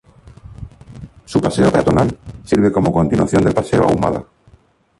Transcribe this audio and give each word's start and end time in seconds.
Su 1.25 1.39
paseo 1.39 1.71
peatonal 1.71 2.17
sirve 2.43 2.71
como 2.71 2.91
continuación 2.91 3.43
del 3.43 3.53
Paseo 3.53 3.83
Ahumada. 3.83 4.25